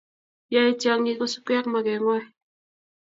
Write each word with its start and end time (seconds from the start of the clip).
Yae 0.53 0.71
tyong'ik 0.81 1.17
kosubkey 1.19 1.57
ak 1.61 1.67
mageng'wa. 1.73 2.17